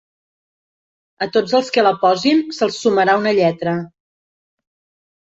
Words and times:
A 1.25 1.27
tots 1.35 1.53
els 1.59 1.69
que 1.75 1.83
la 1.87 1.91
posin, 2.05 2.41
se'ls 2.61 2.79
sumarà 2.87 3.15
una 3.21 3.35
lletra. 3.41 3.75